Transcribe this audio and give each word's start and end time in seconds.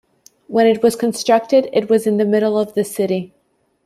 When 0.47 0.65
it 0.65 0.81
was 0.81 0.95
constructed 0.95 1.69
it 1.73 1.87
was 1.87 2.07
in 2.07 2.17
the 2.17 2.25
middle 2.25 2.57
of 2.57 2.73
the 2.73 2.83
city. 2.83 3.35